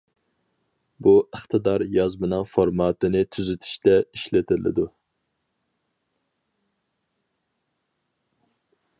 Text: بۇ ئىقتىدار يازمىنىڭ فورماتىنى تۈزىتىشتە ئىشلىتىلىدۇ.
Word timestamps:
بۇ 1.07 1.11
ئىقتىدار 1.23 1.83
يازمىنىڭ 1.95 2.45
فورماتىنى 2.53 3.21
تۈزىتىشتە 3.37 3.93
ئىشلىتىلىدۇ. 3.99 4.87